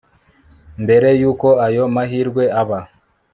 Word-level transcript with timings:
mbere 0.83 1.09
yuko 1.21 1.47
ayo 1.65 1.83
mahirwe 1.95 2.43
aba 2.61 2.79